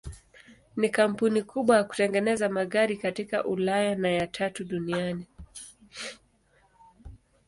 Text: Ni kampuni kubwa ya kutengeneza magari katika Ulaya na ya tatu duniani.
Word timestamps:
Ni 0.77 0.89
kampuni 0.89 1.41
kubwa 1.43 1.77
ya 1.77 1.83
kutengeneza 1.83 2.49
magari 2.49 2.97
katika 2.97 3.45
Ulaya 3.45 3.95
na 3.95 4.09
ya 4.09 4.27
tatu 4.27 4.63
duniani. 4.63 5.27